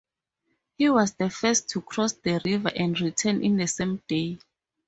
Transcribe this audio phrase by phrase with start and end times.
[0.79, 4.39] He was the first to cross the river and return in the same day.